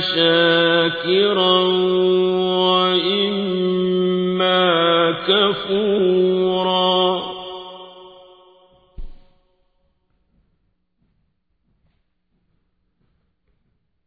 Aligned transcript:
شاكرا 0.00 1.58
وإما 2.70 3.86
كفورا. 5.28 6.96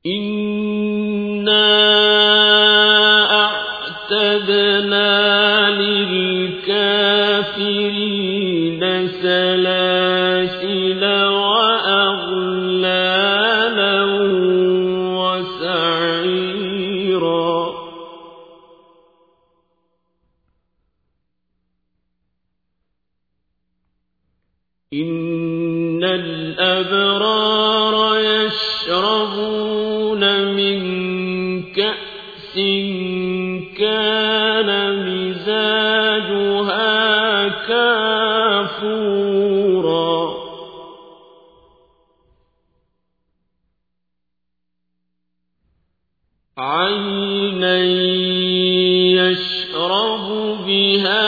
إنا 0.05 1.69
أعتدنا 4.11 5.09
للكافرين 5.69 6.79
بها 50.55 51.25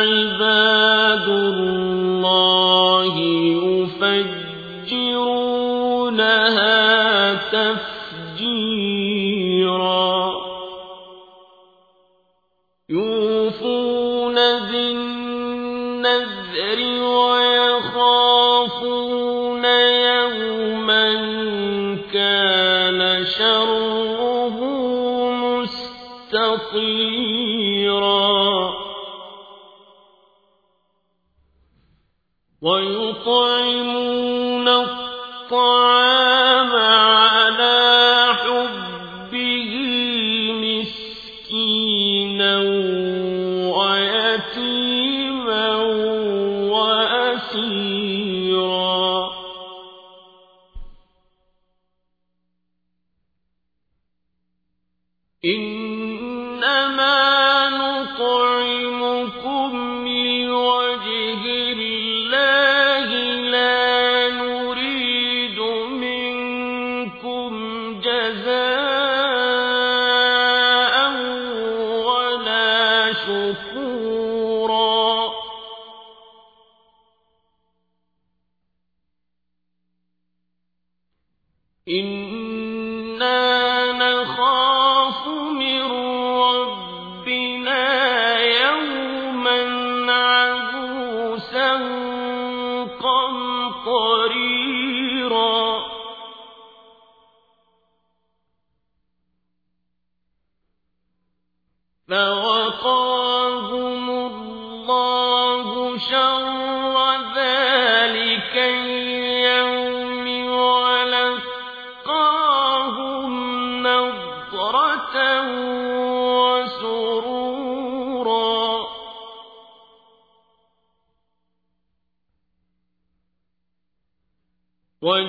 عباد 0.00 1.28
الله 1.28 3.14
يفجرونها 6.08 7.34
تفجيرا 7.52 8.78
يوفون 12.88 14.34
بالنذر 14.70 15.98
ويخافون 17.28 18.84
يوما 19.64 21.08
كان 22.12 23.00
شره 23.24 24.58
مستطيرا 26.32 27.17
ويطعمون 32.62 34.28
الطعام 34.68 36.72
على 36.72 38.26
حبه 38.34 39.70
مسكينا 40.62 42.58
ويتيما 44.58 45.87
منكم 67.24 68.00
جزاء 68.00 68.77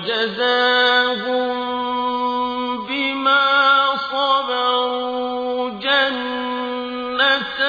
وجزاهم 0.00 1.52
بما 2.86 3.96
صبروا 3.96 5.70
جنة 5.70 7.60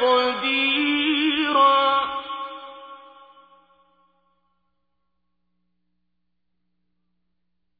تَقْدِيرًا. 0.00 1.88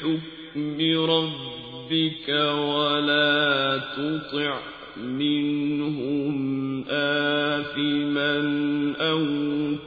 لحكم 0.00 0.80
ربك 1.10 2.28
ولا 2.28 3.80
تطع 3.96 4.60
منهم 4.96 6.84
آثما 6.88 8.34
أو 9.00 9.24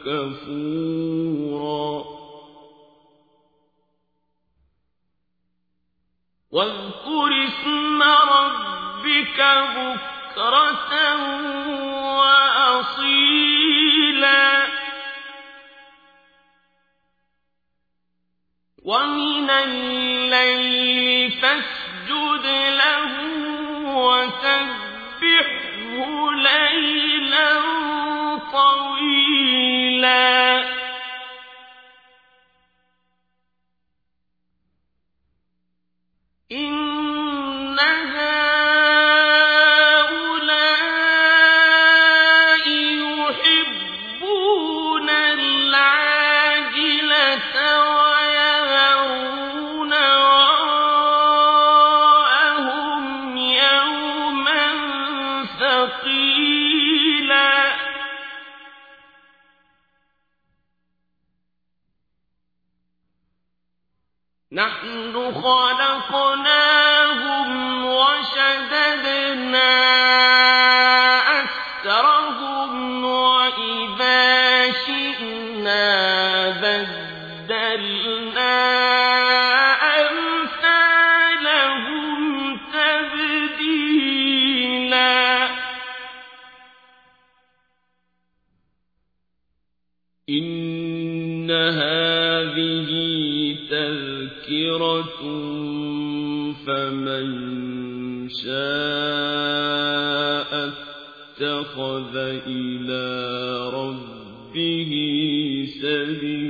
كفورا. 0.05 1.03
واذكر 6.51 7.29
اسم 7.48 8.03
ربك 8.03 9.39
بكرة 9.75 10.93
وأصيلا. 12.17 13.83
ومن 18.84 19.50
الليل 19.50 20.93
نحن 64.54 65.34
خلقناهم 65.34 66.62
تذكرة 94.54 95.22
فمن 96.66 97.28
شاء 98.30 98.54
اتخذ 100.70 102.16
إلى 102.48 103.04
ربه 103.74 104.92
سبيلا 105.82 106.43